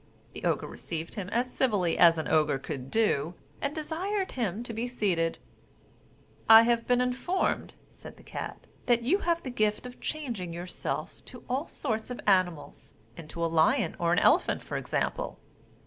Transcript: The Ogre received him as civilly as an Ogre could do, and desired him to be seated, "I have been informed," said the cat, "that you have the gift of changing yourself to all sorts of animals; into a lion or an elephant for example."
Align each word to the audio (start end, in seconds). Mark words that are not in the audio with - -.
The 0.33 0.43
Ogre 0.45 0.65
received 0.65 1.13
him 1.13 1.29
as 1.29 1.53
civilly 1.53 1.95
as 1.95 2.17
an 2.17 2.27
Ogre 2.27 2.57
could 2.57 2.89
do, 2.89 3.35
and 3.61 3.75
desired 3.75 4.31
him 4.31 4.63
to 4.63 4.73
be 4.73 4.87
seated, 4.87 5.37
"I 6.49 6.63
have 6.63 6.87
been 6.87 6.99
informed," 7.01 7.75
said 7.91 8.17
the 8.17 8.23
cat, 8.23 8.65
"that 8.87 9.03
you 9.03 9.19
have 9.19 9.43
the 9.43 9.51
gift 9.51 9.85
of 9.85 9.99
changing 10.01 10.53
yourself 10.53 11.23
to 11.25 11.43
all 11.47 11.67
sorts 11.67 12.09
of 12.09 12.19
animals; 12.25 12.93
into 13.15 13.45
a 13.45 13.45
lion 13.45 13.95
or 13.99 14.11
an 14.11 14.17
elephant 14.17 14.63
for 14.63 14.75
example." 14.75 15.37